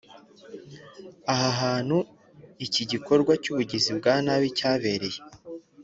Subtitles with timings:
[1.33, 1.97] Aha hantu
[2.65, 5.19] iki gikorwa cy’ubugizi bwa nabi cyabereye